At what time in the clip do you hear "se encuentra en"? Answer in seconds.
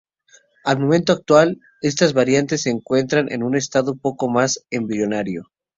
2.63-3.43